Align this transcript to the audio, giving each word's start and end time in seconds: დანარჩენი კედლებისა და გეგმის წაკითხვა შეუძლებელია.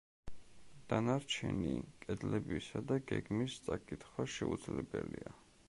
დანარჩენი 0.93 1.73
კედლებისა 2.05 2.81
და 2.93 2.99
გეგმის 3.13 3.59
წაკითხვა 3.69 4.29
შეუძლებელია. 4.39 5.39